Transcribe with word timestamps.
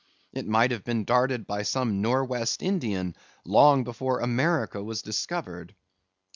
It 0.33 0.47
might 0.47 0.71
have 0.71 0.83
been 0.83 1.03
darted 1.05 1.45
by 1.45 1.61
some 1.61 2.01
Nor' 2.01 2.25
West 2.25 2.63
Indian 2.63 3.15
long 3.45 3.83
before 3.83 4.19
America 4.19 4.83
was 4.83 5.03
discovered. 5.03 5.75